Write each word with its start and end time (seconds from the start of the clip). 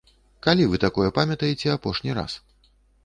Калі 0.47 0.63
вы 0.71 0.79
такое 0.85 1.09
памятаеце 1.19 1.67
апошні 1.77 2.11
раз? 2.21 2.41